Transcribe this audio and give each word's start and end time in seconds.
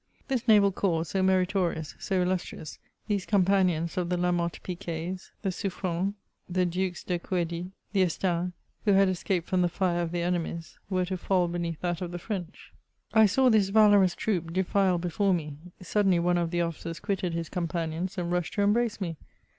This 0.29 0.47
naval 0.47 0.71
corps 0.71 1.05
so 1.09 1.21
meritorious, 1.21 1.93
so 1.99 2.23
illus 2.23 2.43
trious, 2.43 2.79
these 3.05 3.23
companions 3.23 3.97
of 3.97 4.09
the 4.09 4.15
L>amothe 4.17 4.63
Piquets, 4.63 5.29
the 5.43 5.51
Suffrens, 5.51 6.15
the 6.49 6.65
Dukes 6.65 7.03
De 7.03 7.19
Couedies, 7.19 7.69
the 7.93 8.01
Estaings, 8.01 8.53
who 8.83 8.93
had 8.93 9.09
escaped 9.09 9.47
from 9.47 9.61
the 9.61 9.69
Are 9.79 10.01
of 10.01 10.11
their 10.11 10.25
enemies, 10.25 10.79
were 10.89 11.05
to 11.05 11.17
£eJ1 11.17 11.51
beneath 11.51 11.81
that 11.81 12.01
of 12.01 12.09
the 12.09 12.17
French. 12.17 12.73
I 13.13 13.27
saw 13.27 13.49
this 13.49 13.69
valorous 13.69 14.15
troop 14.15 14.51
defile 14.51 14.97
before 14.97 15.35
me: 15.35 15.57
suddenly 15.83 16.17
one 16.17 16.39
of 16.39 16.49
the 16.49 16.61
officers 16.61 16.99
quitted 16.99 17.33
his 17.35 17.47
companions, 17.47 18.17
and 18.17 18.31
rushed 18.31 18.55
to 18.55 18.63
embrace 18.63 18.99
me. 18.99 19.17